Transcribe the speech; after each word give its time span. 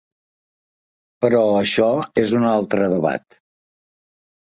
Però 1.27 1.43
això 1.59 1.91
és 2.25 2.37
un 2.43 2.51
altre 2.57 2.91
debat. 2.99 3.43